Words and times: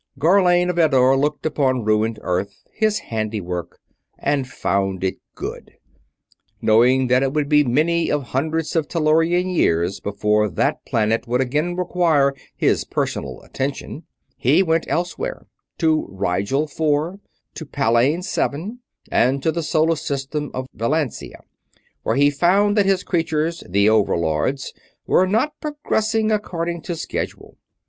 _Gharlane 0.19 0.71
of 0.71 0.79
Eddore 0.79 1.15
looked 1.15 1.45
upon 1.45 1.83
ruined 1.85 2.17
Earth, 2.23 2.63
his 2.73 2.97
handiwork, 3.13 3.79
and 4.17 4.49
found 4.49 5.03
it 5.03 5.19
good. 5.35 5.73
Knowing 6.59 7.05
that 7.05 7.21
it 7.21 7.33
would 7.33 7.47
be 7.47 7.63
many 7.63 8.09
of 8.11 8.23
hundreds 8.23 8.75
of 8.75 8.87
Tellurian 8.87 9.47
years 9.51 9.99
before 9.99 10.49
that 10.49 10.83
planet 10.87 11.27
would 11.27 11.39
again 11.39 11.75
require 11.75 12.33
his 12.55 12.83
personal 12.83 13.41
attention, 13.43 14.01
he 14.37 14.63
went 14.63 14.87
elsewhere; 14.87 15.45
to 15.77 16.07
Rigel 16.09 16.65
Four, 16.65 17.19
to 17.53 17.63
Palain 17.63 18.23
Seven, 18.23 18.79
and 19.11 19.43
to 19.43 19.51
the 19.51 19.61
solar 19.61 19.95
system 19.95 20.49
of 20.55 20.65
Velantia, 20.73 21.43
where 22.01 22.15
he 22.15 22.31
found 22.31 22.75
that 22.75 22.87
his 22.87 23.03
creatures 23.03 23.63
the 23.69 23.87
Overlords 23.87 24.73
were 25.05 25.27
not 25.27 25.59
progressing 25.61 26.31
according 26.31 26.81
to 26.81 26.95
schedule. 26.95 27.55